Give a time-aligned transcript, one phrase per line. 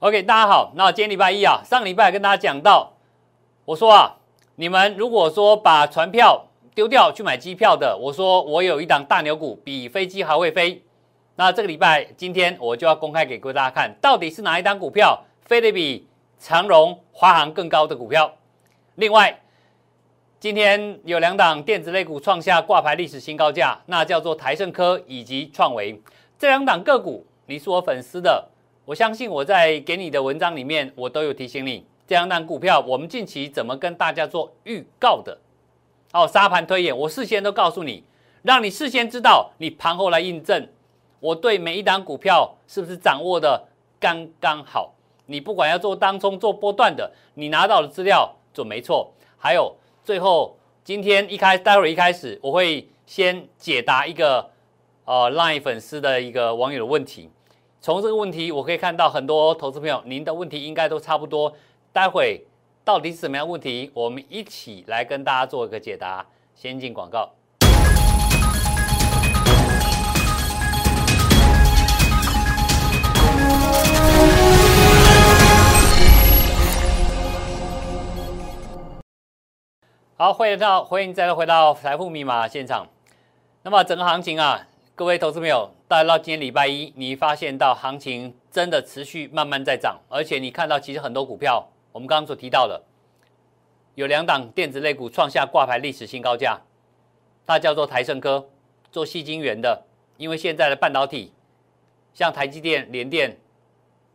[0.00, 0.72] OK，大家好。
[0.74, 2.92] 那今天礼拜一啊，上礼拜跟大家讲到，
[3.64, 4.16] 我说啊，
[4.56, 10.82] 你们如果说把船票丢掉去买机票的，我说我有一档大牛股，比飞机还会飞。
[11.36, 16.06] 那这个礼拜今天我就要公开给各位大家看，到底是哪一档股票飞得比
[16.38, 18.30] 长荣、华航更高的股票？
[18.96, 19.40] 另外，
[20.38, 25.98] 今天有两档电子类股创下挂牌历史新高价，那叫做台盛科以及创维
[26.38, 28.50] 这两档个股，你是我粉丝的。
[28.86, 35.36] 我相信我在给你的文章里面，我都有提醒你，这样档股票我们近期怎么跟大家做预告的？
[36.12, 38.04] 哦，沙盘推演，我事先都告诉你，
[38.42, 40.68] 让你事先知道，你盘后来印证，
[41.18, 43.66] 我对每一档股票是不是掌握的
[43.98, 44.94] 刚刚好？
[45.26, 49.12] 你不管要做当冲、做波段的，你拿到的资料准没错。
[49.36, 49.74] 还有
[50.04, 54.48] 最后，今天一开，待会儿一开始，我会先解答一个
[55.06, 57.28] 呃 Line 粉丝的一个网友的问题。
[57.86, 61.54] 从这个问题，我可以看到很多投资朋友，您的问题应该都差不多。
[61.92, 62.44] 待会
[62.84, 66.26] 到底是什么样问题，我们一起来跟大家做一个解答。
[66.52, 67.30] 先进广告。
[80.16, 82.88] 好，欢迎到欢迎再回到财富密码现场。
[83.62, 84.66] 那么整个行情啊。
[84.96, 92.82] 各位投资朋友，大家到今天礼拜一，你发现到行情真的持续慢慢在涨，而且你看到其实很多股票，我们刚刚所提到的，
[93.94, 96.60] 有两档电子类股创下挂牌历史新高价，
[97.46, 98.48] 它叫做台盛科，
[98.90, 99.84] 做细晶圆的，
[100.16, 101.32] 因为现在的半导体，
[102.12, 103.38] 像台积电、联电，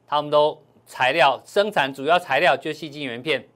[0.05, 3.47] 他们都材料生产主要材料就是细晶圆片，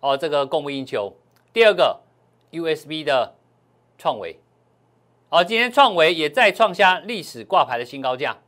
[0.00, 1.12] 哦，这个供不应求。
[1.52, 2.00] 第二个
[2.52, 3.34] USB 的
[3.98, 4.34] 创维。
[5.34, 8.38] 好，今天创维也再创下历史挂牌的新高价。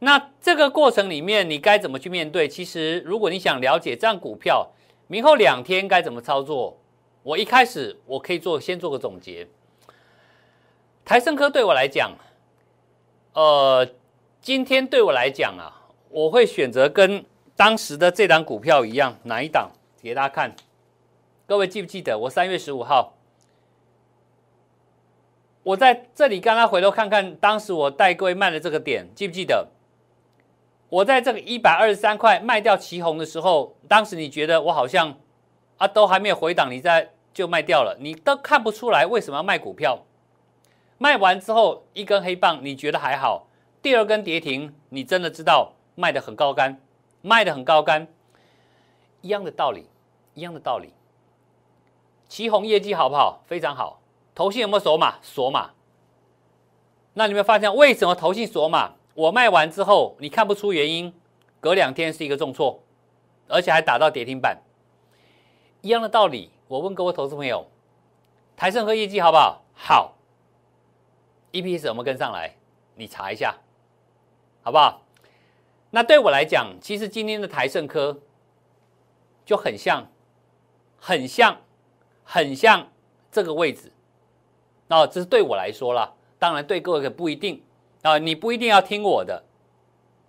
[0.00, 2.48] 那这个过程里面，你该怎么去面对？
[2.48, 4.72] 其实，如果你想了解这样股票
[5.06, 6.80] 明后两天该怎么操作，
[7.22, 9.46] 我一开始我可以做先做个总结。
[11.04, 12.10] 台盛科对我来讲，
[13.34, 13.88] 呃，
[14.40, 17.24] 今天对我来讲啊，我会选择跟
[17.54, 19.70] 当时的这档股票一样，哪一档
[20.02, 20.56] 给大家看？
[21.46, 23.14] 各位记不记得我三月十五号？
[25.64, 29.68] 我在这里刚刚回头看看，当时我带各位卖的这个点，记不记得？
[30.90, 35.18] 我在这个一百二十三块卖掉旗红的时候，当时你觉得我好像
[35.78, 40.04] 啊都还没有回档，你在就卖掉了，你都看不出来为什么要卖股票。
[40.98, 43.48] 卖完之后一根黑棒，你觉得还好；
[43.80, 46.78] 第二根跌停，你真的知道卖的很高干，
[47.22, 48.06] 卖的很高干，
[49.22, 49.88] 一样的道理，
[50.34, 50.92] 一样的道理。
[52.28, 53.42] 旗红业绩好不好？
[53.46, 54.00] 非常好。
[54.34, 55.18] 投信有没有锁码？
[55.22, 55.70] 锁码。
[57.14, 58.94] 那你们发现为什么投信锁码？
[59.14, 61.14] 我卖完之后，你看不出原因，
[61.60, 62.82] 隔两天是一个重挫，
[63.46, 64.60] 而且还打到跌停板。
[65.82, 67.70] 一样的道理，我问各位投资朋友，
[68.56, 69.62] 台盛科业绩好不好？
[69.72, 70.14] 好。
[71.52, 72.56] EPS 有没有跟上来？
[72.96, 73.54] 你查一下，
[74.62, 75.02] 好不好？
[75.90, 78.20] 那对我来讲，其实今天的台盛科
[79.46, 80.08] 就很像，
[80.98, 81.60] 很像，
[82.24, 82.88] 很像
[83.30, 83.92] 这个位置。
[84.86, 87.62] 那这是对我来说啦，当然对各位可不一定
[88.02, 89.42] 啊，你不一定要听我的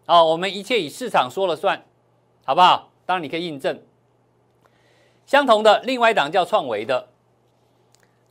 [0.05, 1.83] 啊，我们一切以市场说了算，
[2.45, 2.89] 好不好？
[3.05, 3.81] 当然你可以印证。
[5.25, 7.09] 相同的，另外一档叫创维的，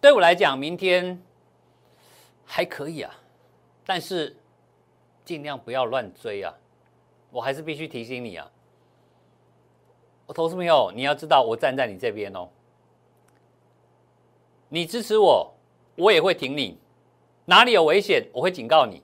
[0.00, 1.22] 对我来讲，明天
[2.44, 3.14] 还可以啊，
[3.84, 4.36] 但是
[5.24, 6.54] 尽量不要乱追啊，
[7.30, 8.50] 我还是必须提醒你啊，
[10.26, 12.48] 我投资朋友，你要知道我站在你这边哦，
[14.68, 15.53] 你支持我。
[15.96, 16.78] 我也会挺你，
[17.46, 19.00] 哪里有危险，我会警告你；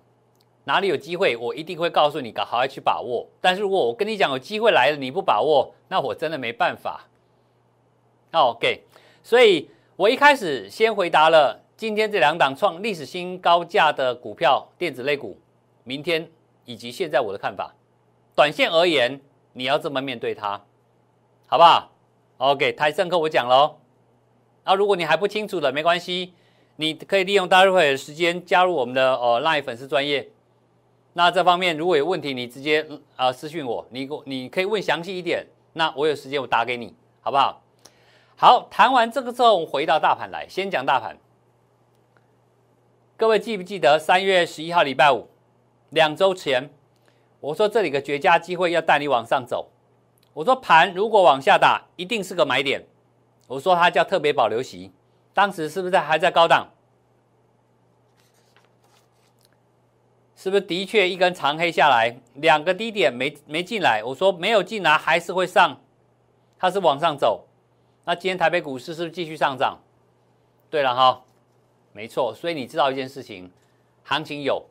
[0.64, 3.26] 哪里有机会，我一定会告诉你，搞好好去把握。
[3.40, 7.06] 但是如果我跟你讲有机会来了，你不把握，那我真的没办法。
[8.32, 8.84] OK，
[9.22, 15.38] 所以我一开始先回答了今天这两档创历史新高价的股票，电子类股，
[15.84, 16.30] 明天
[16.64, 17.74] 以及现在我的看法。
[18.34, 19.20] 短线而言，
[19.52, 20.60] 你要这么面对它，
[21.46, 21.90] 好不好
[22.38, 23.76] ？OK，台盛科我讲喽。
[24.64, 26.32] 那如果你还不清楚的，没关系。
[26.80, 30.26] 你可以利用大会的时间加入我们的呃 Live 粉丝专业。
[31.12, 32.86] 那这方面如果有问题，你直接
[33.16, 35.46] 啊私讯我，你你可以问详细一点。
[35.74, 37.62] 那我有时间我打给你，好不好？
[38.34, 41.18] 好，谈完这个之后，我们回到大盘来，先讲大盘。
[43.18, 45.28] 各位记不记得三月十一号礼拜五，
[45.90, 46.70] 两周前
[47.40, 49.68] 我说这里个绝佳机会要带你往上走。
[50.32, 52.86] 我说盘如果往下打，一定是个买点。
[53.48, 54.90] 我说它叫特别保留席。
[55.32, 56.68] 当时是不是还在高档？
[60.36, 64.02] 是不是的确一根长黑下来，两个低点没没进来？
[64.02, 65.78] 我说没有进来还是会上，
[66.58, 67.46] 它是往上走。
[68.06, 69.78] 那今天台北股市是不是继续上涨？
[70.70, 71.22] 对了哈，
[71.92, 72.34] 没错。
[72.34, 73.50] 所以你知道一件事情，
[74.02, 74.64] 行情有，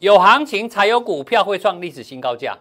[0.00, 2.58] 有行情才有股票会创历史新高价。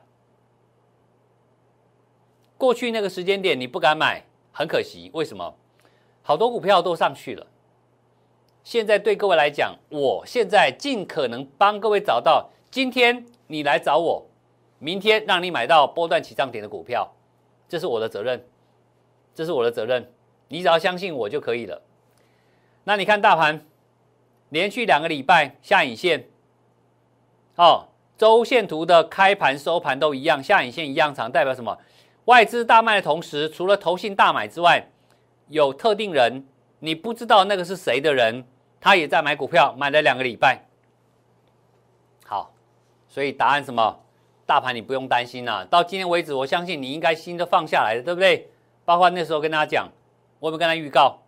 [2.60, 5.10] 过去那个时间点你不敢买，很可惜。
[5.16, 5.56] 为什么？
[6.24, 7.46] 好多股票都上去了。
[8.64, 14.26] 现在对各位来讲，我现在尽可能帮各位找到今天你来找我，
[14.80, 17.14] 明天让你买到波段起涨点的股票，
[17.68, 18.46] 这是我的责任，
[19.36, 20.10] 这是我的责任。
[20.48, 21.82] 你只要相信我就可以了。
[22.86, 23.66] 那你看大盘
[24.50, 26.30] 连续两个礼拜下影线，
[27.56, 27.88] 哦，
[28.18, 31.78] 周线图的开盘收盘都一样，下影线一样长，代表什么？
[32.26, 34.90] 外资大卖的同时，除了投信大买之外，
[35.54, 36.44] 有特定人，
[36.80, 38.44] 你不知道那个是谁的人，
[38.82, 40.66] 他也在买股票，买了两个礼拜。
[42.26, 42.52] 好，
[43.08, 44.00] 所以答案什么？
[44.48, 45.64] 大盘你不用担心了。
[45.68, 48.50] 到今天为止，我相信你应该心都放下来了，对不对？
[48.84, 49.90] 包括那时候跟大家讲，
[50.40, 51.20] 我有没有跟他预告？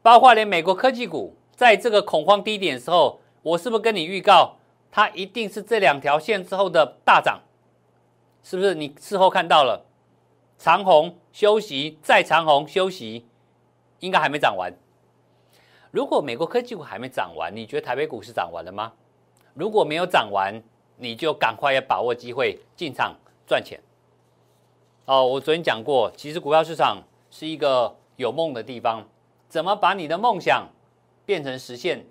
[0.00, 4.56] 包括连美国科技股在这个恐慌低点的时候，我是不是跟你预告，
[4.90, 7.42] 它一定是这两条线之后的大涨？
[8.42, 8.74] 是不是？
[8.74, 9.84] 你事后看到了？
[10.58, 13.26] 长虹休息，再长虹休息，
[14.02, 14.72] 应该还没涨完。
[15.92, 18.92] 如果美国科技股还没涨完，你觉得台北股市涨完了吗？
[19.54, 20.60] 如果没有涨完，
[20.96, 23.14] 你就赶快要把握机会进场
[23.46, 23.80] 赚钱。
[25.04, 27.00] 哦，我昨天讲过，其实股票市场
[27.30, 29.06] 是一个有梦的地方，
[29.48, 30.68] 怎么把你的梦想
[31.24, 32.04] 变成实现？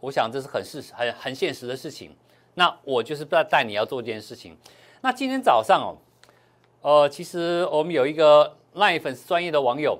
[0.00, 2.14] 我想这是很事很很现实的事情。
[2.54, 4.54] 那我就是在带你要做这件事情。
[5.00, 5.96] 那今天早上哦。
[6.80, 9.98] 呃，其实我们有一个赖粉丝专业的网友，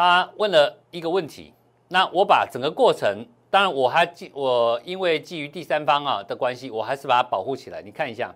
[0.00, 1.52] 他问了一个问题。
[1.88, 7.82] 那我把整个过程，当然我还基我因为基于第三方啊的关系，我还是把它保护起来。
[7.82, 8.34] 你看一下，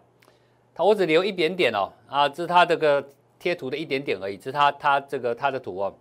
[0.74, 3.08] 他我只留一点点哦，啊，这是他这个
[3.38, 5.94] 贴图的一点点而已，这是他他这个他的图哦。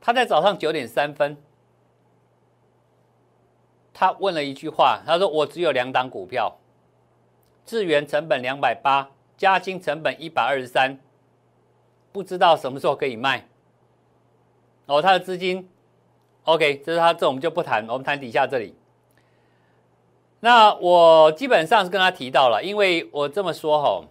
[0.00, 1.36] 他在早上九点三分，
[3.92, 6.56] 他问了一句话，他说：“我只有两档股票，
[7.66, 10.98] 智源成本两百八。”加金成本一百二十三，
[12.10, 13.47] 不知道什么时候可以卖。
[14.88, 15.68] 哦，他的资金
[16.44, 18.74] ，OK，这是他这我们就不谈，我们谈底下这里。
[20.40, 24.02] 那我基本上是跟他提到了，因为我这么说哈，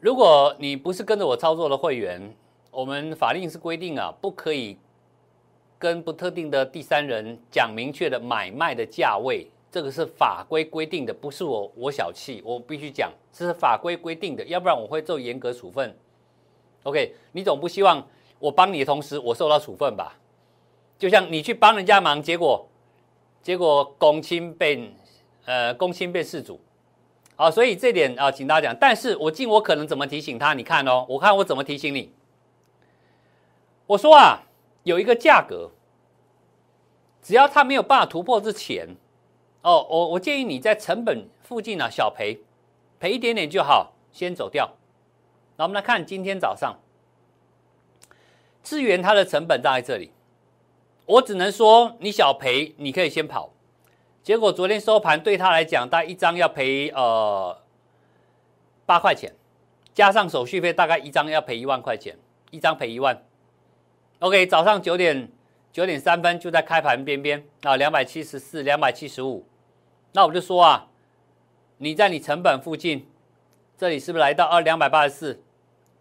[0.00, 2.36] 如果你不是跟着我操作的会员，
[2.70, 4.76] 我们法令是规定啊，不可以
[5.78, 9.48] 跟不特定的第三人讲明确的买卖的价位。
[9.70, 15.96] 这个是法规规定的，不是我我小气，我必须讲，这是法规规定的，要不然我会做严格处分。
[16.84, 18.06] OK，你总不希望
[18.44, 20.18] 我帮你的同时我受到处分吧？
[20.98, 22.68] 就像你去帮人家忙，结果
[23.42, 24.94] 结果公亲变
[25.46, 26.60] 呃公亲变事主，
[27.36, 28.76] 好，所以这点啊，请大家讲。
[28.78, 30.52] 但是我尽我可能怎么提醒他？
[30.52, 32.12] 你看哦，我看我怎么提醒你。
[33.86, 34.42] 我说啊，
[34.82, 35.70] 有一个价格，
[37.22, 38.94] 只要他没有办法突破之前。
[39.62, 42.38] 哦，我我建议你在成本附近呢小赔，
[43.00, 44.70] 赔一点点就好，先走掉。
[45.56, 46.78] 那我们来看今天早上，
[48.64, 50.10] 智源它的成本在这里，
[51.04, 53.52] 我只能说你小赔你可以先跑。
[54.22, 57.60] 结果昨天收盘对他来讲，大概一张要赔呃
[58.86, 59.34] 八块钱，
[59.92, 62.16] 加上手续费大概一张要赔一万块钱，
[62.50, 63.22] 一张赔一万。
[64.20, 65.30] OK，早上九点
[65.70, 69.46] 九点三分就在开盘边边啊，两百七十四，两百七十五。
[70.12, 70.88] 那我就说啊，
[71.76, 73.06] 你在你成本附近，
[73.76, 75.42] 这里是不是来到二两百八十四？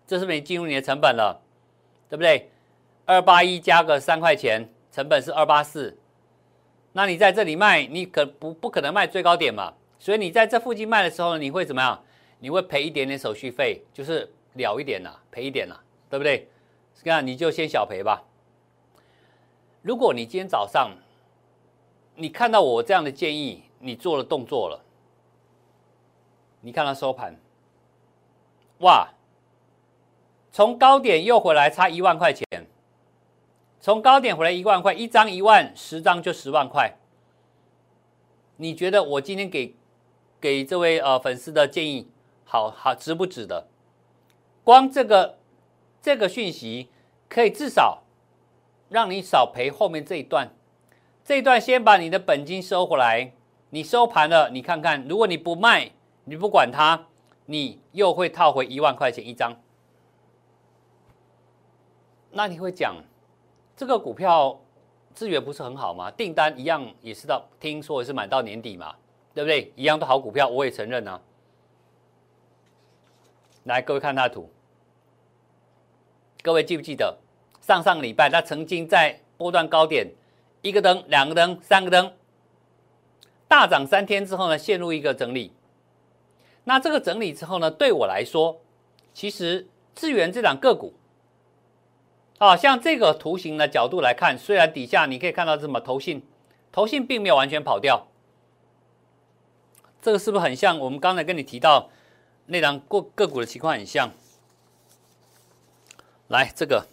[0.07, 1.41] 这是不是进入你的成本了？
[2.07, 2.51] 对不对？
[3.05, 5.97] 二八一加个三块钱，成本是二八四。
[6.93, 9.73] 那你在这里卖，你可不不可能卖最高点嘛？
[9.99, 12.03] 所以你在这附近卖的时候，你会怎么样？
[12.39, 16.49] 你会赔一点点手续费，就是了一点啦，赔一点啦，对不对？
[17.01, 18.23] 这样你就先小赔吧。
[19.81, 20.91] 如果你今天早上
[22.15, 24.79] 你看到我这样的建议，你做了动作了，
[26.61, 27.35] 你看它收盘，
[28.79, 29.09] 哇，
[30.51, 32.45] 从高点又回来差一万块钱，
[33.83, 36.95] 从高点回来一万块，一张一万，十张就十万块。
[38.55, 39.75] 你觉得我今天给
[40.39, 42.07] 给这位呃粉丝的建议，
[42.45, 43.67] 好好值不值得？
[44.63, 45.37] 光这个
[46.01, 46.87] 这个讯息，
[47.27, 48.03] 可以至少
[48.87, 50.53] 让你少赔后面这一段，
[51.25, 53.33] 这一段先把你的本金收回来。
[53.71, 55.91] 你收盘了，你看看，如果你不卖，
[56.23, 57.07] 你不管它，
[57.47, 59.59] 你又会套回一万块钱一张。
[62.31, 62.95] 那你会讲，
[63.75, 64.59] 这个股票
[65.15, 66.11] 资源不是很好吗？
[66.11, 68.95] 订单一样也是到听说也是满到年底嘛，
[69.33, 69.71] 对不对？
[69.75, 71.19] 一样都好股票，我也承认啊。
[73.63, 74.49] 来，各位看它图，
[76.43, 77.17] 各位记不记得
[77.61, 80.07] 上上礼拜它曾经在波段高点
[80.61, 82.13] 一个灯、两个灯、三个灯
[83.47, 85.51] 大涨三天之后呢，陷入一个整理。
[86.63, 88.59] 那这个整理之后呢，对我来说，
[89.13, 90.93] 其实资源这档个股。
[92.45, 96.25] 啊，像这个图形的角度来看，虽然底下你可以看到什么头信，
[96.71, 98.07] 头信并没有完全跑掉，
[100.01, 101.89] 这个是不是很像我们刚才跟你提到
[102.47, 104.11] 那张个个股的情况很像？
[106.27, 106.87] 来，这个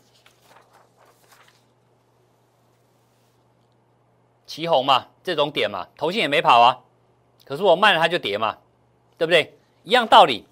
[4.47, 6.81] 旗红嘛，这种点嘛，头信也没跑啊，
[7.45, 8.59] 可是我卖了它就跌嘛，
[9.19, 9.59] 对不对？
[9.83, 10.47] 一样道理，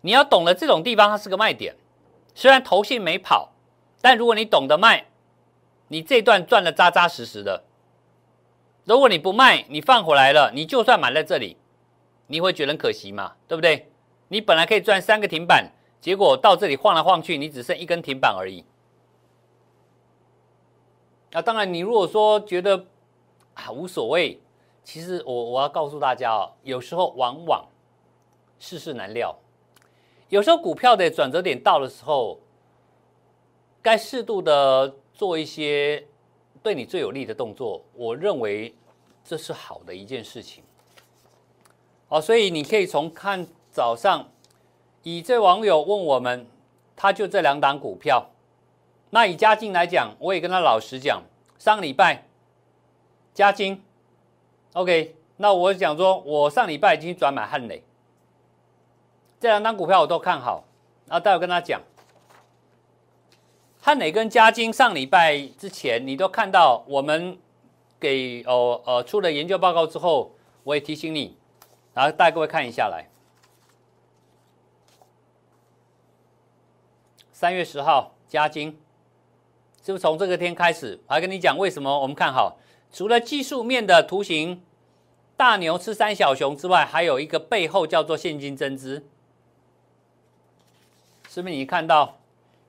[0.00, 1.76] 你要懂得这种地方它是个卖点，
[2.34, 3.51] 虽然头信没跑。
[4.02, 5.06] 但如果你懂得卖，
[5.88, 7.62] 你这段赚的扎扎实实的。
[8.84, 11.56] 如果你不卖，你放回来了，你就算买在这里，
[12.26, 13.36] 你会觉得可惜嘛？
[13.46, 13.92] 对不对？
[14.26, 18.64] 你本来可以赚三个停板，结果到这里晃来晃去，你只剩一根停板而已。
[21.32, 22.86] 啊，当然，你如果说觉得
[23.54, 24.40] 啊无所谓，
[24.82, 27.64] 其实我我要告诉大家哦，有时候往往
[28.58, 29.38] 世事难料，
[30.28, 32.40] 有时候股票的转折点到的时候。
[33.82, 36.06] 该适度的做一些
[36.62, 38.72] 对你最有利的动作，我认为
[39.24, 40.62] 这是好的一件事情。
[42.08, 44.28] 好，所以你可以从看早上，
[45.02, 46.46] 以这网友问我们，
[46.94, 48.30] 他就这两档股票。
[49.10, 51.22] 那以嘉金来讲，我也跟他老实讲，
[51.58, 52.26] 上礼拜
[53.34, 53.82] 嘉金
[54.74, 57.82] ，OK，那我讲说，我上礼拜已经转买汉磊，
[59.40, 60.64] 这两档股票我都看好，
[61.06, 61.80] 然后待会跟他讲。
[63.84, 67.36] 汉磊跟嘉金上礼拜之前，你都看到我们
[67.98, 71.36] 给哦呃出了研究报告之后，我也提醒你，
[71.92, 73.08] 然后带各位看一下来。
[77.32, 78.80] 三月十号，嘉金
[79.84, 81.00] 是不是从这个天开始？
[81.08, 82.58] 我还跟你讲为什么我们看好？
[82.92, 84.62] 除了技术面的图形
[85.36, 89.04] 大牛吃三小熊之外，还有一个背后叫做现金增资，
[91.28, 92.20] 是不是你看到？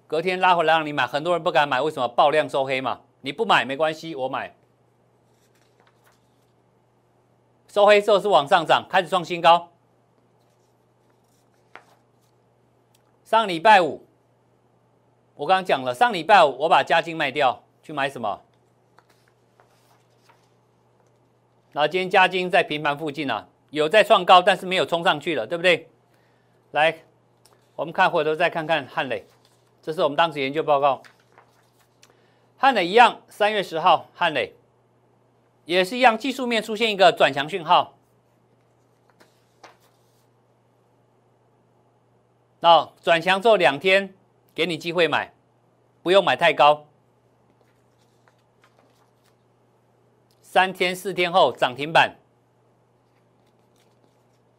[0.07, 2.07] 隔天拉回来让你买，很多人不敢买，为什么？
[2.07, 3.01] 爆量收黑嘛。
[3.21, 4.55] 你不买没关系，我买。
[7.67, 9.71] 收黑之后是往上涨，开始创新高。
[13.23, 14.05] 上礼拜五，
[15.35, 18.41] 我刚刚讲了，上礼拜五我把加金卖掉，去买什么？
[21.71, 25.89] 那今天加金在平盘附近啊，有在创高，但是没有冲上去了，对不对？
[26.71, 26.99] 来，
[27.75, 29.25] 我们看回头再看看汉磊。
[29.83, 31.03] 这是我们当时研究报告，
[32.57, 34.55] 汉磊一样，三月十号，汉磊。
[35.65, 37.97] 也是一样，技术面出现一个转强讯号，
[42.61, 44.13] 那转强之后两天
[44.55, 45.33] 给你机会买，
[46.01, 46.85] 不用买太高，
[50.41, 52.15] 三天四天后涨停板，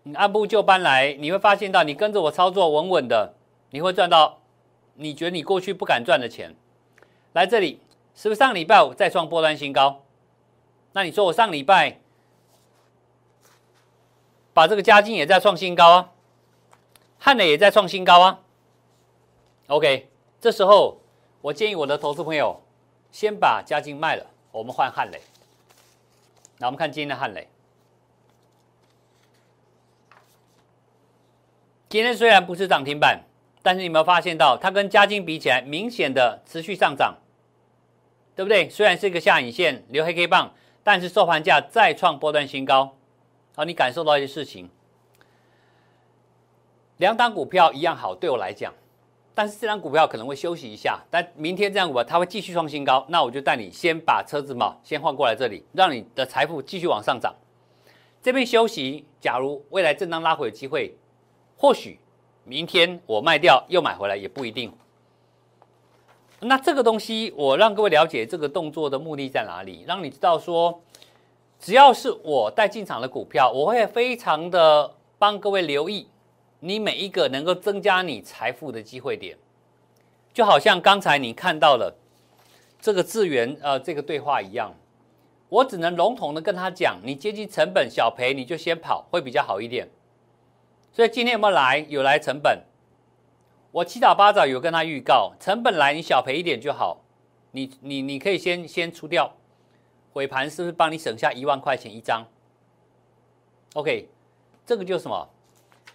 [0.02, 3.34] 你按部就班来，你会发现到你跟着我操作稳稳的，
[3.70, 4.43] 你会赚到。
[4.96, 6.54] 你觉得你过去不敢赚的钱，
[7.32, 7.80] 来这里
[8.14, 10.04] 是不是上礼拜五再创波段新高？
[10.92, 11.98] 那你说我上礼拜
[14.52, 16.12] 把这个加金也在创新高啊，
[17.18, 18.40] 汉磊也在创新高啊。
[19.66, 20.08] OK，
[20.40, 21.00] 这时候
[21.40, 22.62] 我建议我的投资朋友
[23.10, 25.20] 先把加金卖了，我们换汉磊。
[26.58, 27.48] 那我们看今天的汉磊，
[31.88, 33.24] 今天虽然不是涨停板。
[33.64, 37.16] 但是你有没有发现到，它跟嘉金比起来，明显的持续上涨，
[38.36, 38.68] 对不对？
[38.68, 40.52] 虽然是一个下影线留黑 K 棒，
[40.82, 42.94] 但是收盘价再创波段新高，
[43.56, 44.68] 好，你感受到一些事情。
[46.98, 48.70] 两档股票一样好，对我来讲，
[49.34, 57.34] 但是这张股票可能会休息一下，但明天这张股票它会继续创新高，那我就带你先把车子嘛先换过来这里，让你的财富继续往上涨。
[58.22, 60.94] 这边休息，假如未来震荡拉回的机会，
[61.56, 61.98] 或许。
[62.44, 64.72] 明天我卖掉又买回来也不一定。
[66.40, 70.82] 那这个东西我让各位了解这个动作的目的在哪里，让你知道说，
[71.58, 76.06] 只要是我带进场的股票，我会非常的帮各位留意
[76.60, 79.38] 你每一个能够增加你财富的机会点。
[80.34, 81.96] 就好像刚才你看到了
[82.78, 84.74] 这个资源呃这个对话一样，
[85.48, 89.88] 我只能笼统的跟他讲，你接近成本小赔你就先跑会比较好一点。
[90.94, 91.84] 所以今天有没有来？
[91.88, 92.62] 有来成本，
[93.72, 97.00] 我七早八早有跟他预告，成本来你小赔一点就好，
[97.50, 99.34] 你你你可以先先出掉，
[100.12, 102.24] 尾盘是不是帮你省下一万块钱一张
[103.72, 104.08] ？OK，
[104.64, 105.28] 这个就是什么？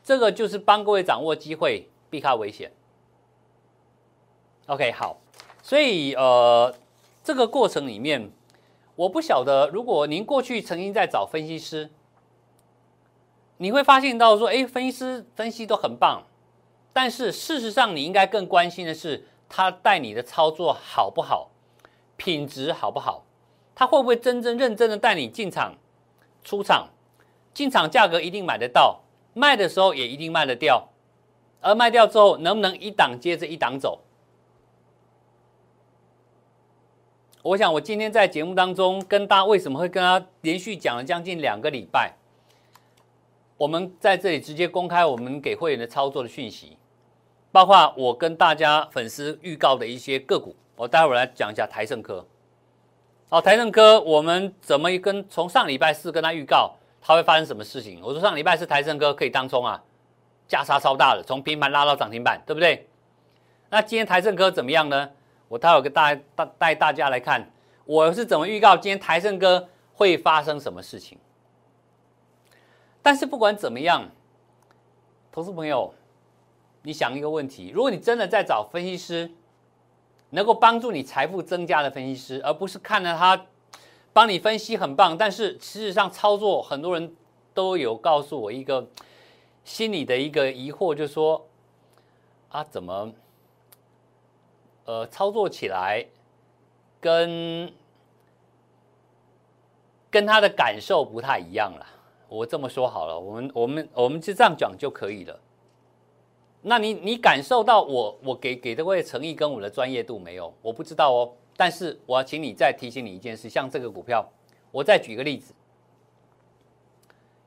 [0.03, 2.69] 这个就是帮各位掌握机会，避开危险。
[4.65, 5.21] OK，好，
[5.63, 6.75] 所以呃，
[7.23, 8.29] 这个过程里面，
[8.97, 11.89] 我不晓得，如果您过去曾经在找分析师，
[13.61, 16.23] 你会发现到说，哎，分析师分析都很棒，
[16.93, 21.51] 但是事实上，你应该更关心的是他带你的操作好不好，
[22.15, 23.25] 品质好不好，
[23.75, 25.75] 他会不会真正认真的带你进场、
[26.41, 26.87] 出场，
[27.53, 29.01] 进场价格一定买得到，
[29.33, 30.87] 卖的时候也一定卖得掉，
[31.59, 33.99] 而卖掉之后能不能一档接着一档走？
[37.41, 42.13] 我想，我今天在节目当中跟大家为什么会跟他连续讲了将近两个礼拜？
[43.59, 46.77] 我们在这里直接公开我们给会员的操作的讯息，
[47.51, 50.55] 包括我跟大家粉丝预告的一些个股。
[50.77, 52.25] 我待会儿来讲一下台盛科。
[53.27, 57.99] 好，台盛科我们怎么跟从上礼拜四跟他预告，它会发生什么事情？
[58.01, 59.83] 我说上礼拜四台盛科可以当冲啊，
[60.47, 62.87] 价差超大的，从平盘拉到涨停板，对不对？
[63.69, 65.09] 那今天台盛科怎么样呢？
[65.49, 67.45] 我待会跟大家带带大家来看，
[67.83, 71.17] 我是怎么预告今天台盛科会发生什么事情。
[73.01, 74.09] 但是不管怎么样，
[75.31, 75.93] 投资朋友，
[76.83, 79.31] 你想一个问题：如果你真的在找分析师，
[80.31, 83.45] 能够帮助你财富增加的分析师，而不是看了他
[84.13, 87.15] 帮你分析很棒，但是事实上操作很多人
[87.53, 88.87] 都有告诉我一个
[89.63, 91.47] 心里的一个疑惑，就说
[92.49, 93.13] 啊，怎么？
[94.85, 96.05] 呃，操作起来
[96.99, 97.71] 跟
[100.09, 101.85] 跟他的感受不太一样了。
[102.29, 105.39] 我这么说好了，我们我们我们就这样讲就可以了。
[106.61, 110.53] 那你你感受到我我给给的位诚意跟我的专业度没有？
[110.61, 111.33] 我不知道哦。
[111.57, 114.25] 但是我要请你再提醒你一件事，像这个股票，
[114.71, 115.53] 我再举个例子，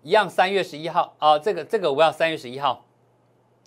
[0.02, 2.84] 一样三月十一号啊，这个这个我要三月十一号，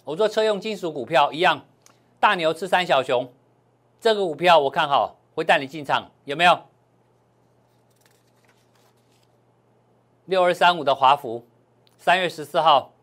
[0.03, 1.65] 我做车用金属股票一样，
[2.19, 3.31] 大牛吃三小熊。
[4.00, 6.60] 这个股票我看好，会带你进场，有没有？
[10.25, 11.45] 六二三五的华孚，
[11.97, 12.93] 三月十四号，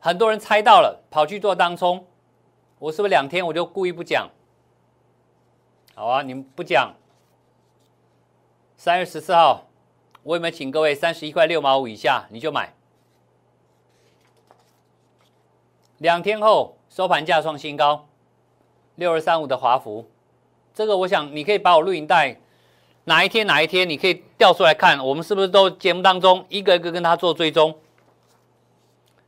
[0.00, 2.06] 很多人猜到了，跑去做当冲，
[2.78, 4.28] 我是不是两天我就故意不讲？
[5.94, 6.94] 好啊，你们不讲。
[8.76, 9.68] 三月十四号，
[10.22, 12.74] 我有没有请各位三十一块六毛五以下你就买？
[15.98, 18.06] 两天后收盘价创新高。
[18.96, 20.06] 六二三五的华孚，
[20.74, 22.40] 这个我想你可以把我录影带
[23.08, 27.78] 哪一天哪一天你可以调出来看，我们是不是都节目当中一个一个跟他做追踪？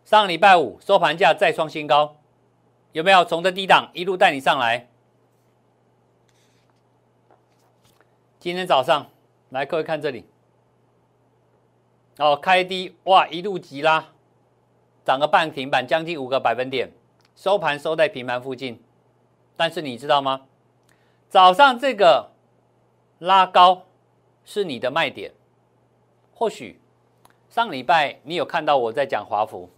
[0.05, 2.17] 上个礼拜五收盘价再创新高，
[2.91, 4.88] 有没有从这低档一路带你上来？
[8.41, 9.11] 今天早上
[9.51, 10.25] 来各位看这里，
[12.19, 14.07] 哦开低哇一路急拉，
[15.05, 16.93] 涨个半停板将近五个百分点，
[17.37, 18.83] 收盘收在平盘附近。
[19.57, 20.41] 但是你知道吗？
[21.29, 22.33] 早上这个
[23.18, 23.83] 拉高
[24.44, 25.33] 是你的卖点。
[26.35, 26.81] 或许
[27.50, 29.68] 上礼拜你有看到我在讲华孚，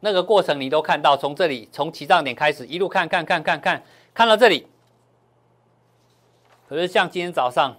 [0.00, 4.66] 那个过程你都看到，从这里从起涨点开始一路看看看看看看到这里。
[6.68, 7.76] 可是像今天早上，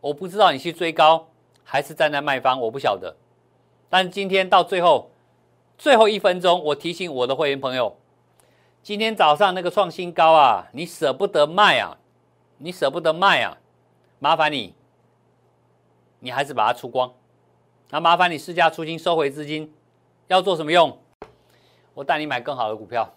[0.00, 1.26] 我不知道你去追高
[1.64, 3.16] 还是站在卖方，我不晓得。
[3.88, 5.10] 但今天到最后
[5.76, 7.96] 最后一分钟，我提醒我的会员朋友。
[8.82, 11.98] 今天早上那个创新高啊，你舍不得卖啊，
[12.58, 13.58] 你舍不得卖啊，
[14.18, 14.74] 麻烦你，
[16.20, 17.12] 你还是把它出光。
[17.90, 19.72] 那麻烦你试驾出金收回资金，
[20.28, 20.98] 要做什么用？
[21.94, 23.14] 我带你买更好的股票。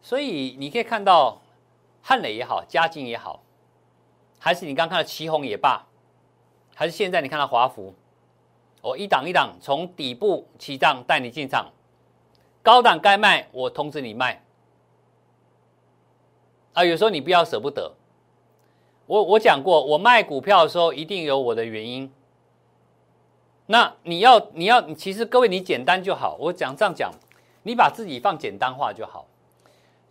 [0.00, 1.40] 所以你可以看到
[2.02, 3.42] 汉磊也好，嘉金也好，
[4.38, 5.86] 还是你刚看到旗宏也罢，
[6.74, 7.94] 还是现在你看到华孚，
[8.80, 11.70] 我一档一档从底部起涨带你进场。
[12.62, 14.42] 高档该卖，我通知你卖。
[16.72, 17.94] 啊，有时候你不要舍不得。
[19.10, 22.08] 我我讲过，我卖股票的时候一定有我的原因。
[23.66, 26.36] 那你要你要，其实各位你简单就好。
[26.38, 27.10] 我讲这样讲，
[27.64, 29.26] 你把自己放简单化就好。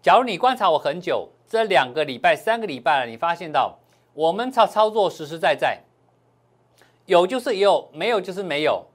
[0.02, 3.80] 假如你观察我很久，这两个礼拜、三个礼拜了，你发现到
[4.14, 5.80] 我们操操作实实在在，
[7.06, 8.86] 有就是有，没有就是没有。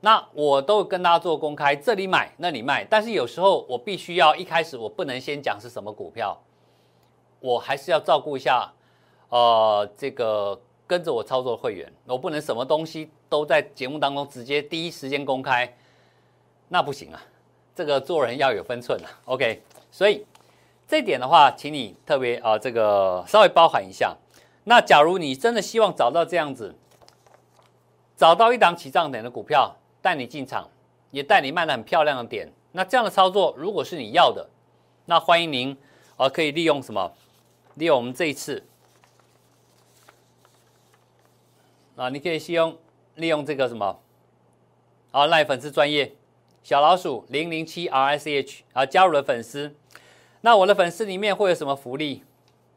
[0.00, 6.42] 那我都跟大家做公开，这里买那里卖，但是有时候我必须要一开始我不能先讲是什么股票，
[7.38, 8.72] 我还是要照顾一下，
[9.32, 15.74] 呃，这个跟着我操作的会员，我不能什么东西都在节目当中直接第一时间公开，
[16.68, 17.22] 那不行啊，
[17.74, 20.26] 这个做人要有分寸啊，OK，所以
[20.86, 24.14] 这点的话，请你特别啊这个稍微包含一下。
[24.64, 26.74] 那假如你真的希望找到这样子，
[28.14, 30.68] 找到一档起涨点的股票，带你进场，
[31.10, 34.46] 也带你卖的很漂亮的点，那这样的操作如果是你要的，
[35.06, 35.74] 那欢迎您
[36.18, 37.10] 啊可以利用什么？
[37.76, 38.62] 利用我们这一次
[41.96, 42.78] 啊，你可以利用
[43.16, 44.00] 利用这个什么？
[45.10, 46.14] 啊，赖粉丝专业
[46.62, 49.74] 小老鼠零零七 R S H 啊，加入了粉丝。
[50.40, 52.22] 那我的粉丝里面会有什么福利？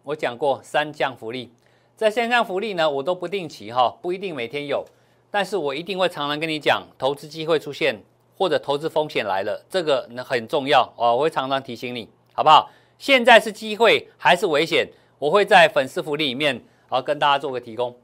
[0.04, 1.52] 我讲过三降福利，
[1.96, 4.86] 在线上福利呢，我都不定期哈，不一定每天有，
[5.32, 8.04] 但是我一定会常常跟你讲投资机会出现
[8.38, 12.70] 或者投资风险来了，这个呢很重要哦，我会常常提醒你，好不好？
[13.00, 14.88] 现在是机会还是危险？
[15.18, 17.96] 我会在粉丝福利里面啊跟大家做个提供。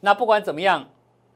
[0.00, 0.88] 那不管怎么样，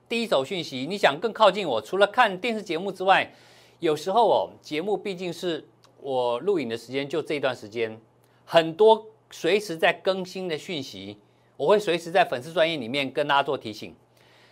[0.09, 3.33] 第一手讯息，你想更靠近我，除了看电视节目之外，
[3.81, 5.69] 有时候哦，节目毕竟是。
[6.05, 7.97] 我录影的时间就这一段时间，
[8.45, 11.17] 很多随时在更新的讯息，
[11.57, 13.95] 我会随时在粉丝专业里面跟大家做提醒。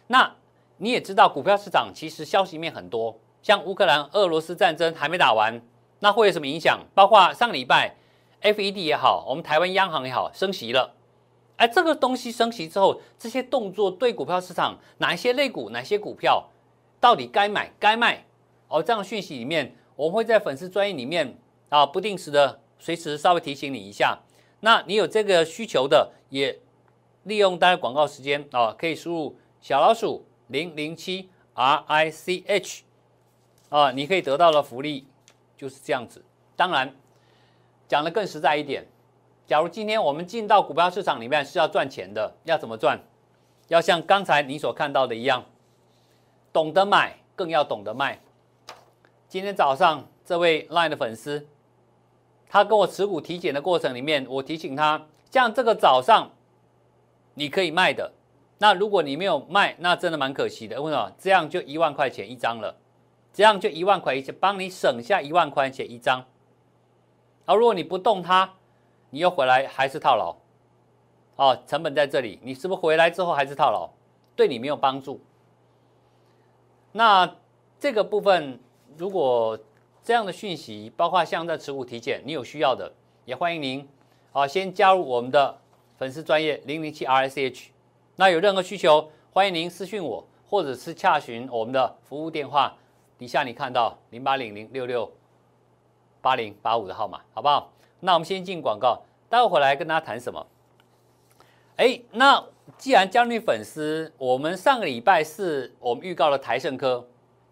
[0.07, 0.33] 那
[0.77, 5.61] 你也知道，股票市场其实消息面很多，像乌克兰、俄罗斯战争还没打完，
[5.99, 6.79] 那会有什么影响？
[6.95, 7.97] 包括上个礼拜
[8.43, 10.95] ，FED 也好，我们台湾央行也好，升息了。
[11.61, 16.49] 哎，这个东西升息之后，这些动作对股票市场哪一些类股、哪些股票
[16.99, 18.25] 到底该买该卖？
[18.69, 19.77] 哦，这样讯息里面。
[19.95, 21.37] 我们会在粉丝专业里面
[21.69, 24.19] 啊，不定时的随时稍微提醒你一下。
[24.61, 26.59] 那你有这个需求的，也
[27.25, 32.85] 利用大家广告时间啊，可以输入小老鼠零零七 R I C H
[33.69, 35.07] 啊，你可以得到的福利
[35.59, 36.25] 就是这样子。
[36.57, 36.97] 当然，
[37.87, 38.87] 讲的更实在一点，
[39.51, 43.01] 假如今天我们进到股票市场里面是要赚钱的，要怎么赚？
[43.67, 45.45] 要像刚才你所看到的一样，
[46.53, 48.21] 懂得买，更要懂得卖。
[49.27, 51.49] 今天早上，这位 LINE 的粉丝，
[52.49, 56.31] 他跟我持股体检的过程里面，我提醒他，像这个早上
[57.35, 58.13] 你可以卖的，
[58.59, 60.81] 那如果你没有卖，那真的蛮可惜的。
[60.81, 61.13] 为什么？
[61.19, 62.77] 这样就一万块钱一张了，
[63.33, 66.25] 这样就一万块钱，帮你省下一万块钱一张。
[67.47, 68.55] 而如果你不动它，
[69.11, 70.35] 你又回来还是套牢，
[71.37, 73.91] 哦，成本在这里，你是不是回来之后还是套牢？
[74.35, 75.21] 对你没有帮助。
[76.93, 77.37] 那
[77.79, 78.59] 这个部分。
[78.99, 79.59] 如果
[80.03, 82.93] 这样的讯息，包括像在持股体检，你有需要的，
[83.25, 83.89] 也欢迎您
[84.33, 85.57] 啊，先加入我们的
[85.97, 87.71] 粉丝专业零零七 R S H。
[88.17, 92.77] 那有任何需求，欢迎您私讯我，或者是洽询我们的服务电话，
[93.17, 95.11] 底下你看到零八零零六六
[96.21, 97.73] 八零八五的号码，好不好？
[98.01, 100.47] 那我们先进广告，待会回来跟大家谈什么？
[101.77, 102.45] 哎，那
[102.77, 107.07] 既然加入粉丝，我们上个礼拜四我们预告了台盛科。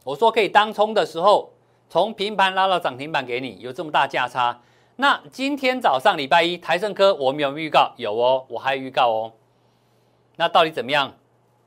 [0.05, 1.51] 我说可以当冲的时候，
[1.89, 4.61] 从平盘拉到涨停板给你，有这么大价差。
[4.97, 9.33] 那今天早上礼拜一，台盛科我们有预告，有哦，我还预告哦。
[10.37, 11.15] 那到底怎么样？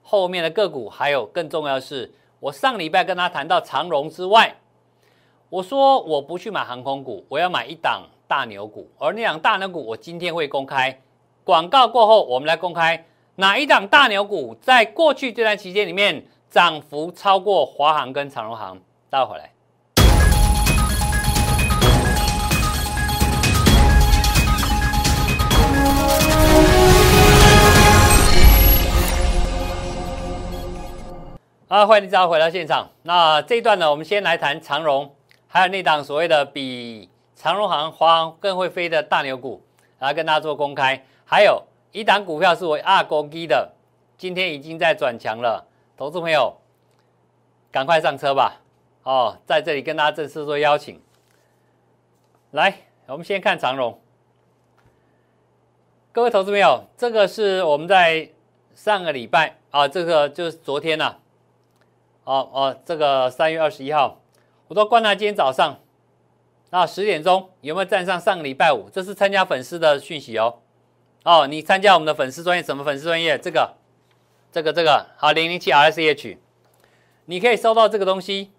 [0.04, 4.56] 后面的个股还有更重要的是，我上礼拜跟他谈到长荣之外，
[5.50, 11.02] 我说我不去买航空股，我要买一档大牛股，而那档大牛股我今天会公开。
[11.44, 16.26] 广告过后，我们来公开哪一档大牛股，在过去这段期间里面。
[16.50, 18.78] 涨幅超过华航跟长荣航，
[19.10, 19.52] 待会来。
[31.68, 32.90] 啊，欢迎大家回到现场。
[33.04, 35.16] 那这一段呢，我们先来谈长荣，
[35.48, 37.10] 还有那档所谓的比
[37.42, 39.64] 长荣航、华航更会飞的大牛股，
[39.98, 41.04] 来跟大家做公开。
[41.26, 43.74] 还有一档股票是我二公基的，
[44.16, 45.66] 今天已经在转强了。
[45.98, 46.56] 投资朋友，
[47.72, 48.62] 赶快上车吧！
[49.02, 51.02] 哦，在这里跟大家正式做邀请。
[52.52, 54.00] 来，我们先看长荣。
[56.12, 58.30] 各位投资朋友，这个是我们在
[58.76, 61.16] 上个礼拜啊，这个就是昨天呐。
[62.24, 64.20] 哦哦，这个三月二十一号，
[64.68, 65.80] 我都观察今天早上
[66.72, 68.90] 那十点钟有没有站上上个礼拜五？
[68.90, 70.60] 这是参加粉丝的讯息哦。
[71.24, 73.38] 哦，你参加我们的粉丝专业什么粉丝专业？
[73.38, 73.76] 这个。
[74.54, 76.38] 这个这个好，零零七 R S H，
[77.24, 78.52] 你可以收到这个东西。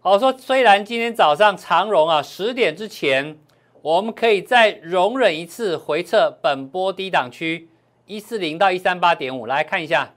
[0.00, 3.36] 好说，虽然今天早上长荣啊十点之前，
[3.82, 7.68] 我们可以再容忍一次回撤本波低档区
[8.06, 10.14] 一四零到一三八点五，来看一下。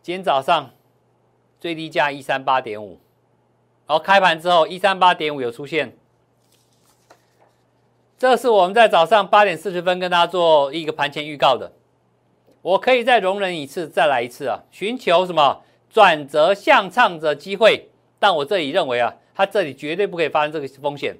[0.00, 0.70] 今天早上
[1.60, 2.98] 最低价一三八点五，
[3.90, 5.96] 然后开盘之后一三八点五有出现。
[8.16, 11.72] 这是我们在早上八点四十分跟大家做一个盘前预告的。
[12.62, 14.60] 我可以再容忍一次，再来一次啊！
[14.70, 17.90] 寻求什么转折向上的机会？
[18.20, 21.16] 但我这里认为啊，它这里绝对不可以发生这个风险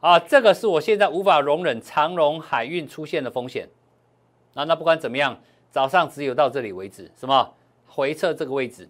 [0.00, 3.68] 啊，这个是我现在无法容忍长荣海运出现的风险。
[4.54, 7.54] 那那不管怎么样，早上只有到这里为止，什么
[7.86, 8.88] 回撤这个位置。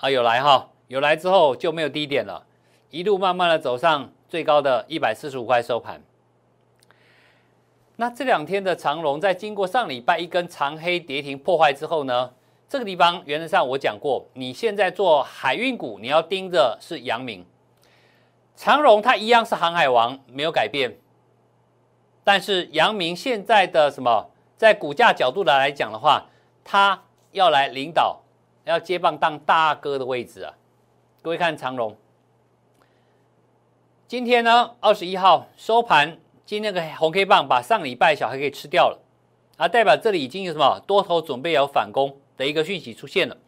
[0.00, 2.46] 啊，有来哈，有来之后就没有低点了，
[2.90, 6.00] 一路慢慢的走上最高的一百四十五块收盘。
[7.96, 12.32] 那这两天的长龙在经过上礼拜一根长黑跌停破坏之后呢，
[12.68, 17.44] 这个地方原则上我讲过，你现在做海运股，你要盯着是阳明、
[18.54, 20.96] 长荣，它一样是航海王，没有改变。
[22.22, 26.26] 但是阳明现在的什么，在股价角度来来讲的话，
[26.62, 28.20] 它要来领导。
[28.68, 30.52] 要接棒当大哥的位置啊！
[31.22, 31.96] 各位看长荣，
[34.06, 39.00] 今天呢二十一号收盘，今天个红 K 棒把上礼拜小黑给吃掉了，
[39.56, 43.38] 啊，代表这里已经有什么多头准备要反攻的一个讯息出现了。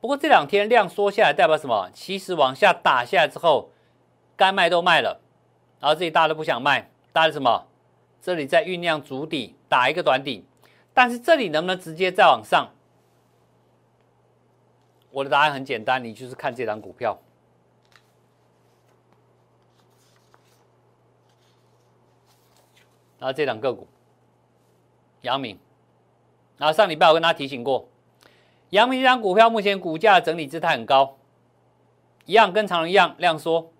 [0.00, 1.88] 不过这两天量缩下来，代表什么？
[1.94, 3.70] 其实往下打下来之后，
[4.34, 5.20] 该卖都卖了，
[5.78, 7.68] 然后这里大家都不想卖，大家什么？
[8.20, 10.44] 这里在酝酿主底，打一个短底，
[10.92, 12.72] 但是这里能不能直接再往上？
[15.16, 17.18] 我的答案很简单，你就是看这张股票，
[23.18, 23.88] 然后这两个股，
[25.22, 25.58] 阳明，
[26.58, 27.88] 然后上礼拜我跟大家提醒过，
[28.68, 31.16] 阳明这张股票目前股价整理姿态很高，
[32.26, 33.72] 一样跟常人一样量缩，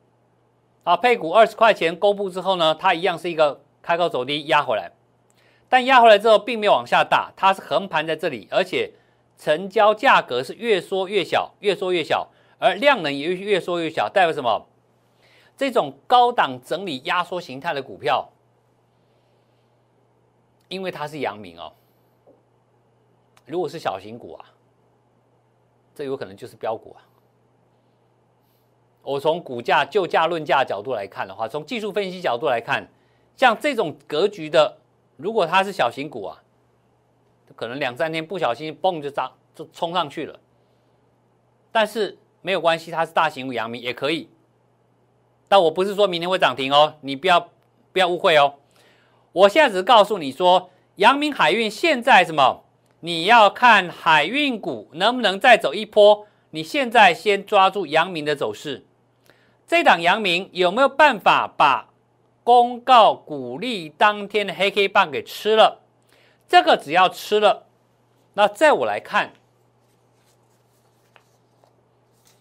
[0.85, 4.91] 啊，配股二十块钱公布之后呢，它一样是一个开高走低压回来，
[5.69, 8.95] 但压回来之后并没有往下打，它是横盘在这里，而且。
[9.39, 14.67] 成交价格是越缩越小，越缩越小，而量能也越越缩越小，代表什么？
[15.57, 18.31] 这种高档整理压缩形态的股票，
[20.69, 21.73] 因为它是阳明哦。
[23.47, 24.53] 如果是小型股啊，
[25.95, 27.05] 这有可能就是标股啊。
[29.03, 32.89] 我从股价就价论价角度来看的话，从技术分析角度来看，
[33.37, 34.79] 像这种格局的，
[35.17, 36.43] 如果它是小型股啊。
[37.55, 40.39] 可能两三天不小心嘣就涨就冲上去了，
[41.71, 44.29] 但是没有关系，它是大型股阳明也可以。
[45.49, 47.49] 但我不是说明天会涨停哦，你不要
[47.93, 48.55] 不要误会哦。
[49.33, 52.65] 我现在只是告诉你说，阳明海运现在什么？
[53.01, 56.27] 你要看海运股能不能再走一波。
[56.51, 58.87] 你现在先抓住阳明的走势，
[59.67, 61.91] 这档阳明有没有办法把
[62.43, 65.83] 公告股利当天的黑 K 棒给吃了？
[66.49, 67.67] 这个只要吃了，
[68.35, 69.33] 那在我来看，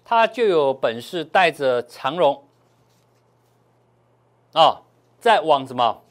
[0.03, 2.43] 他就有本事带着长荣
[4.53, 4.83] 啊，
[5.19, 6.03] 再往什么，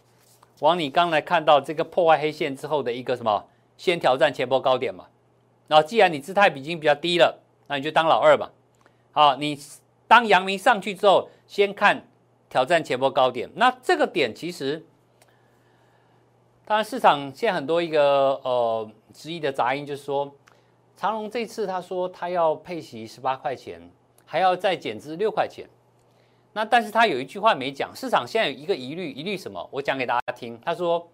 [0.58, 5.06] 往你刚才看到这个破坏黑线之后的一个什么，先挑战前波高点嘛。
[5.68, 8.50] 然后既然你姿态已经比较低了，那你就当老二吧。
[9.12, 9.56] 好，你
[10.08, 12.08] 当阳明上去之后，先看
[12.48, 13.48] 挑战前波高点。
[13.54, 14.84] 那这个点其实。
[16.66, 20.32] 当然，市场现在很多一个呃质疑的杂音，就是说，
[20.96, 23.90] 长隆这次他说他要配息十八块钱，
[24.24, 25.68] 还要再减资六块钱。
[26.54, 29.68] 那但是他有一句话没讲，市场现在有一个疑虑，疑虑什么？
[29.70, 30.58] 我讲给大家听。
[30.64, 31.06] 他说，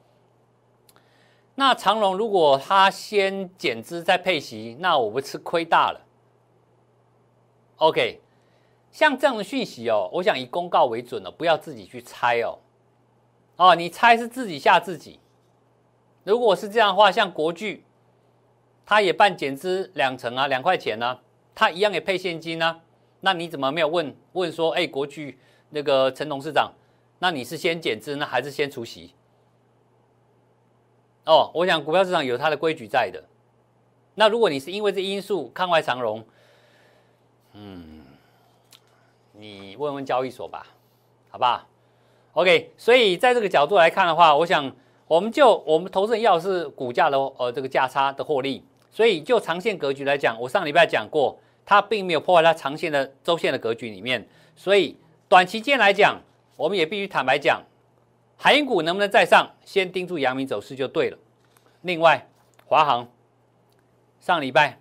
[1.56, 6.00] 那长隆如果他先减资再配息，那我不吃亏大了。
[7.78, 8.20] OK，
[8.92, 12.58] 像这样的讯息哦，我想以公告为准了，不要自己去猜哦。
[13.56, 15.18] 哦，你猜是自己吓自己。
[16.24, 17.82] 如果是这样的话，像国巨，
[18.84, 21.18] 他也办减资两成啊，两块钱呢，
[21.54, 22.80] 他一样也配现金呢，
[23.20, 25.38] 那你怎么没有问问说，哎，国巨
[25.70, 26.72] 那个陈董事长，
[27.20, 29.14] 那你是先减资呢，还是先除息？
[31.24, 33.24] 哦，我想股票市场有它的规矩在的。
[34.14, 36.22] 那如果你是因为这因素看外长融，
[37.54, 38.04] 嗯，
[39.32, 40.66] 你问问交易所吧，
[41.30, 41.66] 好不好
[42.34, 44.70] ？OK，所以在这个角度来看的话，我想。
[45.10, 54.96] 我们就我们投资人要的是股价的呃这个价差的获利，所以就长线格局来讲，我上礼拜讲过，它并没有破坏它长线的周线的格局里面，所以
[55.28, 56.20] 短期间来讲，
[56.56, 57.60] 我们也必须坦白讲，
[58.36, 61.18] 海运股能不能再上，先盯住阳明走势就对了。
[61.80, 62.28] 另外，
[62.66, 63.08] 华航
[64.20, 64.78] 上礼拜，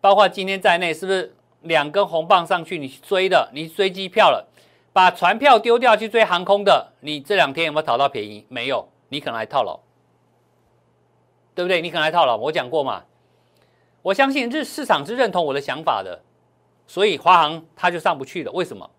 [0.00, 2.78] 包括今天在内，是不是两根红棒上去？
[2.78, 4.48] 你追的，你追机票了，
[4.94, 8.46] 把船票丢掉去追航空的，你这两天有没有讨到便宜？
[8.48, 8.88] 没有。
[9.10, 9.78] 你可能还套牢，
[11.54, 11.82] 对不对？
[11.82, 12.36] 你可能还套牢。
[12.36, 13.04] 我讲过嘛，
[14.00, 16.22] 我相信这市场是认同我的想法的，
[16.86, 18.50] 所以华航它就上不去了。
[18.52, 18.90] 为什么？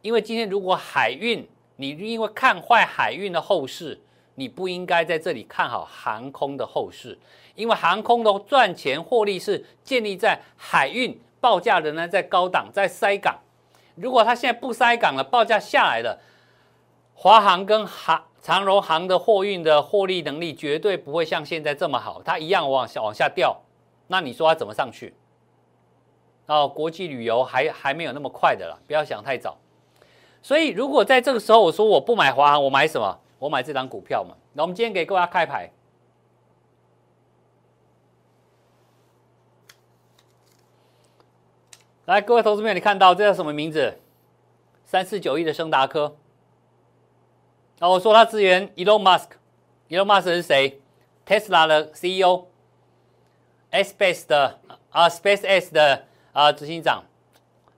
[0.00, 4.00] 因为今天如果海运，你因为看坏海运的后市，
[4.36, 7.18] 你不应该在这里看好航空的后市，
[7.56, 13.36] 因为航空的赚钱获利是建立在海运报价仍然在高档，在塞港。
[13.96, 16.20] 如果它现在不塞港了，报价下来了，
[17.20, 23.60] 华航跟航长荣航的货运的获利能力绝对不会像现在这么好，它一样往下往下掉。
[24.06, 25.12] 那你说它怎么上去？
[26.46, 29.58] 哦，国际旅游还还没有那么快的了，不要想太早。
[30.42, 33.18] 所以如果在这个时候我说我不买华航，我买什么？
[33.40, 34.36] 我买这张股票嘛。
[34.52, 35.72] 那我们今天给各位开牌。
[42.04, 43.98] 来，各位投资朋友，你看到这叫什么名字？
[44.84, 46.16] 三四九亿的升达科。
[47.78, 50.80] 啊，我说他支援 Elon Musk，Elon Musk 是谁
[51.24, 52.46] ？Tesla 的 CEO，Space
[54.26, 54.58] 的
[54.90, 57.04] 啊，SpaceX 的啊执行长，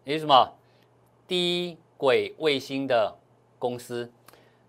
[0.05, 0.55] 也是什么？
[1.29, 3.19] 低轨卫星的
[3.59, 4.11] 公司。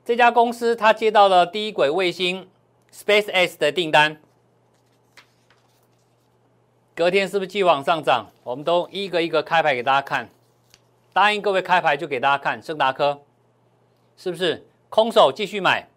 [0.03, 2.49] 这家公司他接到了低轨卫星
[2.91, 4.19] SpaceX 的订单。
[6.93, 8.29] 隔天是不是继续往上涨？
[8.43, 10.29] 我们都一个一个开牌给大家看。
[11.13, 13.21] 答应各位开牌就给大家看，盛达科
[14.17, 15.87] 是不是空手继续买？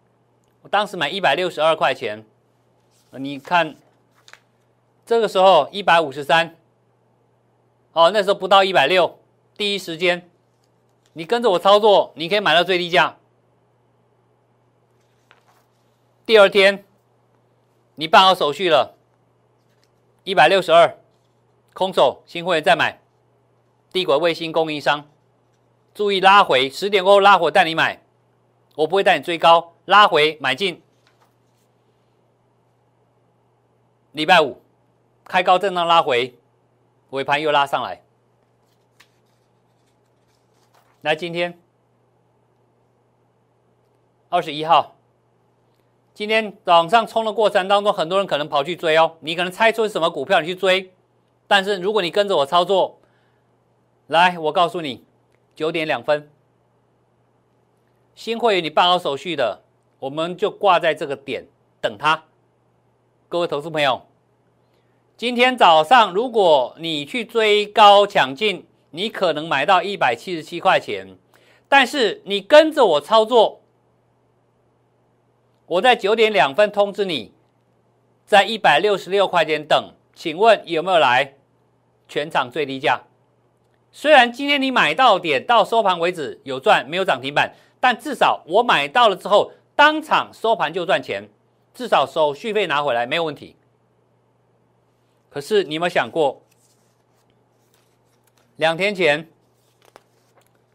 [0.61, 2.25] 我当时买一百六十二块钱，
[3.11, 3.75] 你看
[5.05, 6.55] 这个时候一百五十三，
[7.91, 9.19] 哦，那时候不到一百六，
[9.57, 10.29] 第一时间。
[11.11, 13.17] 你跟着我操作，你可以买到最低价。
[16.25, 16.85] 第二天
[17.95, 18.95] 你办好手续了。
[20.23, 20.97] 一百六十二，
[21.73, 23.01] 空手新会员再买，
[23.91, 25.05] 帝国卫星供应商，
[25.93, 28.01] 注意拉回十点过后拉回带你买，
[28.75, 30.81] 我不会带你追高，拉回买进。
[34.11, 34.61] 礼拜五
[35.25, 36.37] 开高震荡拉回，
[37.09, 38.01] 尾盘又拉上来，
[41.01, 41.59] 来今天
[44.29, 44.95] 二十一号。
[46.13, 49.17] 今天早上冲的过程当中，很多人可能跑去追哦。
[49.19, 50.93] 你可能猜出是什么股票，你去追。
[51.45, 52.99] 但是如果你跟着我操作，
[54.07, 55.03] 来，我告诉你，
[55.55, 56.29] 九点两分，
[58.15, 59.61] 新会员你办好手续的，
[59.99, 61.45] 我们就挂在这个点
[61.81, 62.23] 等他。
[63.27, 64.07] 各位投资朋友，
[65.17, 71.17] 今天早上如果你去追高抢进，你可能买到一百七十七块钱，
[71.67, 73.61] 但是你跟着我操作。
[75.67, 77.33] 我在九点两分通知你，
[78.25, 81.33] 在一百六十六块钱等，请问有没有来？
[82.07, 83.01] 全场最低价。
[83.91, 91.29] 虽然今天你买到点到收盘为止有赚，没有涨停板，但至少我买到了之后，当场收盘就赚钱，
[91.71, 93.55] 至少手续费拿回来没有问题。
[95.29, 96.41] 可是你有没有想过，
[98.55, 99.29] 两天前、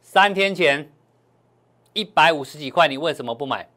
[0.01, 0.93] 三天前
[1.95, 3.69] 一百五十几块，你为什么不买？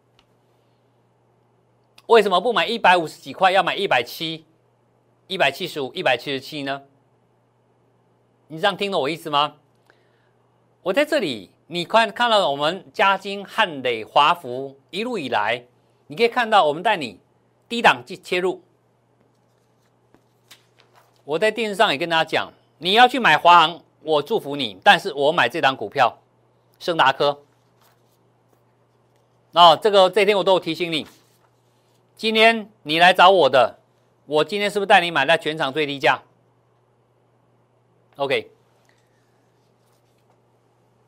[2.06, 4.46] 为什么不买一百五十几块，要买一百七、
[5.26, 6.84] 一百七十五、一百七十七呢？
[8.50, 9.56] 你这样听懂我意思吗？
[10.84, 15.66] 我在这里，你看看到我们嘉金、汉磊、华福一路以来，
[16.06, 17.20] 你可以看到我们带你
[17.68, 18.62] 低档切切入。
[21.24, 26.16] 我在电视上也跟大家讲，你要去买华航，我祝福你，但是我买这档股票，
[26.78, 27.42] 盛达科。
[29.54, 31.08] 哦，这个这天我都有提醒你。
[32.16, 33.80] 今天你来找我的，
[34.28, 36.22] 我今天是不是带你买在全场最低价
[38.18, 38.52] ？OK，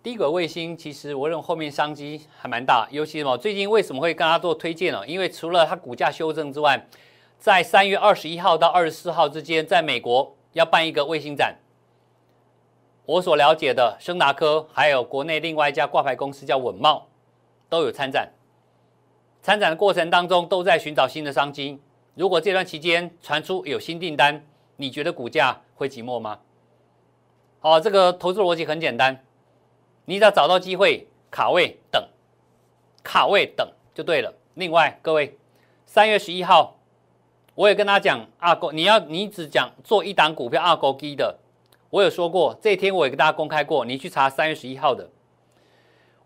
[0.06, 3.36] 低轨卫星其实我认为后面商机还蛮大，尤其什么？
[3.36, 5.02] 最近为什么会跟他做推荐呢？
[5.08, 6.88] 因为除了它股价修正之外，
[7.40, 11.56] 在三月二十一号到二十四号之间，在美国要办一个卫星展。
[13.08, 17.08] 我所了解的，升达科还有国内另外一家挂牌公司叫稳茂，
[17.68, 18.32] 都有参展。
[19.42, 21.82] 参展的过程当中，都在寻找新的商机。
[22.14, 26.38] 如果这段期间传出有新订单，你觉得股价会寂寞吗？
[27.60, 29.25] 好，这个投资逻辑很简单，
[30.06, 32.08] 你只要找到机会卡位等，
[33.04, 34.34] 卡位等就对了。
[34.54, 35.38] 另外，各位，
[35.86, 36.78] 三月十一号，
[37.54, 41.40] 我也跟大家讲阿狗，你要你只讲做一档股票阿狗基的，
[41.90, 45.10] 我有说过，这一天我也跟大家公开过，你去查三月十一号的，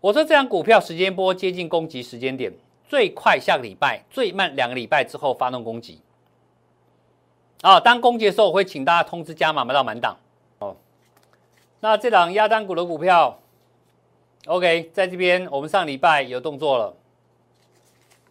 [0.00, 2.52] 我说这张股票时间波接近攻击时间点。
[2.88, 6.00] 最快下个礼拜，最慢两个礼拜之后发动攻击。
[7.60, 10.16] 啊，当攻击的时候，我会请大家通知加码买到满档。
[10.58, 10.74] 哦，
[11.78, 13.38] 那这档压单股的股票
[14.46, 16.96] ，OK，在这边我们上礼拜有动作了。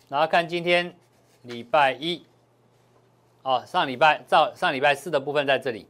[0.07, 0.95] 然后看今天
[1.43, 2.25] 礼拜一，
[3.43, 5.87] 哦，上礼拜照上礼拜四的部分在这里。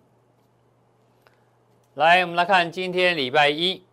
[1.94, 3.84] 来，我们来看今天礼拜一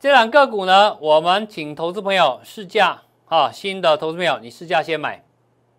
[0.00, 3.02] 这两个股呢，我们请投资朋友试驾。
[3.26, 5.22] 啊，新的投资朋友，你试价先买，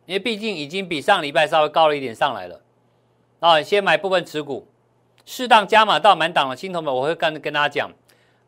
[0.05, 2.62] 因为毕竟已经比上礼拜稍微高了一点上来了。
[3.39, 4.68] 啊，先买部分持股，
[5.26, 7.91] 适当加码到满档的新同们，我会跟跟大家讲，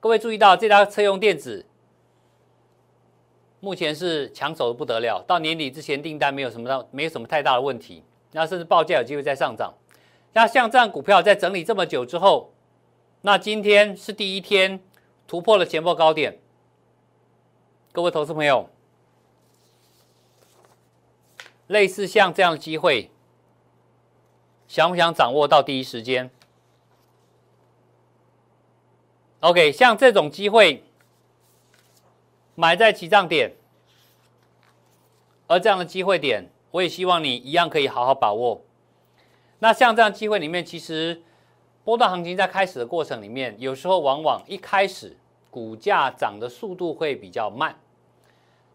[0.01, 1.63] 各位注意到这家车用电子，
[3.59, 9.71] 目前是抢手的不得了，到年底之前订单没有什么没有什么太大的问题，那甚至报价有机会再上涨。
[10.33, 12.51] 那像这样股票在整理这么久之后，
[13.21, 14.79] 那今天是第一天
[15.27, 16.39] 突破了前波高点，
[17.91, 18.71] 各位投资朋友，
[21.67, 23.11] 类似像这样的机会，
[24.67, 26.31] 想不想掌握到第一时间
[29.41, 30.83] ？OK，像这种机会
[32.55, 33.53] 买在起涨点，
[35.47, 38.61] 而这样的机会点，我也希望你一样可以好好把握。
[39.59, 41.21] 那像这样机会里面，其实
[41.83, 45.17] 波段行情在开始的过程里面，有时候往往一开始
[45.49, 47.75] 股价涨的速度会比较慢。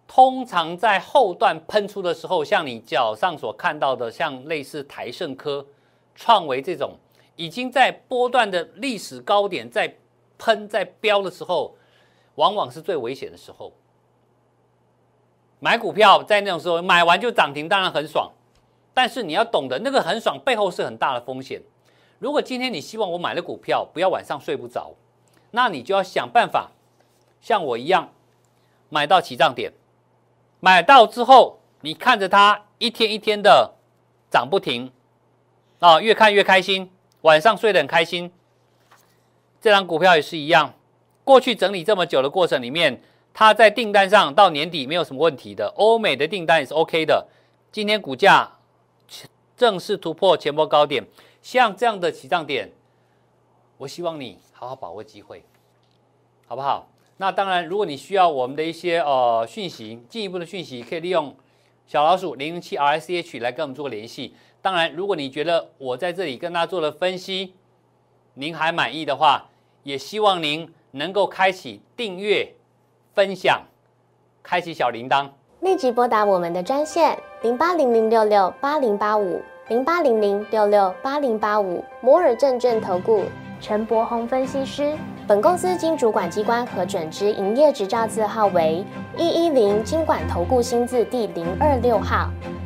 [0.09, 5.67] 通常在后段喷出的时候，像你脚上所看到的，像类似台盛科、
[6.15, 6.97] 创维这种，
[7.35, 9.97] 已经在波段的历史高点在
[10.39, 11.77] 喷在飙的时候，
[12.37, 13.73] 往往是最危险的时候。
[15.59, 18.31] 买股票在那种时候买完就涨停，当然很爽。
[18.93, 21.63] 但是你要懂得，那个很爽背后是很大的风险。
[22.19, 24.95] 如果今天你希望我买了股票不要晚上睡不着，
[25.51, 26.71] 那你就要想办法，
[27.41, 28.11] 像我一样
[28.89, 29.73] 买到起涨点，
[30.61, 33.75] 买到之后你看着它一天一天的
[34.31, 34.91] 涨不停，
[35.79, 36.91] 啊，越看越开心，
[37.23, 38.33] 晚上睡得很开心。
[39.67, 40.73] 这张股票也是一样，
[41.25, 43.03] 过去整理这么久的过程里面，
[43.35, 47.27] 它在订单上到年底没有什么问题的，欧美的订单也是 OK 的。
[47.73, 48.53] 今天股价。
[49.57, 51.05] 正式突破前波高点，
[51.43, 52.71] 像这样的起涨点，
[53.79, 55.43] 我希望你好好把握机会，
[56.47, 56.87] 好不好？
[57.17, 61.35] 那当然，如果你需要我们的一些呃讯息，进一步的讯息，可以利用
[61.89, 64.37] 小老鼠零零七 R C H 来跟我们做个联系。
[64.63, 67.55] 当然，如果你觉得我在这里跟大家做的分析，
[68.35, 69.49] 您还满意的话，
[69.87, 72.53] 也希望您能够开启订阅、
[73.15, 73.63] 分享、
[74.43, 75.31] 开启小铃铛。
[75.61, 83.23] 立即拨打我们的专线零八零零六六八零八五零八零零六六八零八五摩尔证券投顾
[83.61, 84.99] 陈柏宏分析师。
[85.29, 88.85] 本公司经主管机关核准之营业执照字号为
[89.17, 92.29] 一一零金管投顾新字第零二六号。